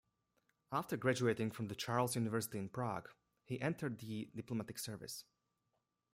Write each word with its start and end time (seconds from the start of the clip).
After 0.71 0.97
graduating 0.97 1.51
from 1.51 1.67
the 1.67 1.75
Charles 1.75 2.15
University 2.15 2.57
in 2.57 2.69
Prague, 2.69 3.07
he 3.45 3.61
entered 3.61 3.99
the 3.99 4.31
diplomatic 4.35 4.79
service. 4.79 5.25